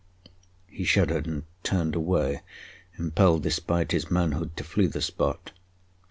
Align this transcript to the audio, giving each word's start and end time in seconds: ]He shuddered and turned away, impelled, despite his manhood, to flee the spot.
]He 0.67 0.83
shuddered 0.83 1.27
and 1.27 1.43
turned 1.61 1.93
away, 1.95 2.41
impelled, 2.97 3.43
despite 3.43 3.91
his 3.91 4.09
manhood, 4.09 4.57
to 4.57 4.63
flee 4.63 4.87
the 4.87 4.99
spot. 4.99 5.51